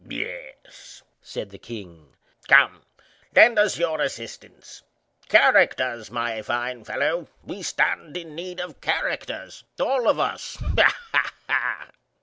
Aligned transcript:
"Yes," 0.09 1.03
said 1.21 1.51
the 1.51 1.59
King; 1.59 2.15
"Come, 2.47 2.71
Hop 2.71 2.83
Frog, 2.97 3.05
lend 3.35 3.59
us 3.59 3.77
your 3.77 4.01
assistance. 4.01 4.81
Characters, 5.29 6.09
my 6.09 6.41
fine 6.41 6.83
fellow; 6.83 7.27
we 7.43 7.61
stand 7.61 8.17
in 8.17 8.33
need 8.33 8.59
of 8.59 8.81
characters—all 8.81 10.09
of 10.09 10.19
us—ha! 10.19 10.97
ha! 11.13 11.33
ha!" 11.47 11.89